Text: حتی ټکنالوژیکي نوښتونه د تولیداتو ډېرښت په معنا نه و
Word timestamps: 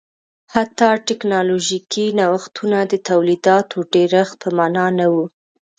حتی 0.53 0.89
ټکنالوژیکي 1.07 2.05
نوښتونه 2.19 2.79
د 2.91 2.93
تولیداتو 3.09 3.77
ډېرښت 3.93 4.35
په 4.41 4.49
معنا 4.57 4.85
نه 4.97 5.07
و 5.13 5.15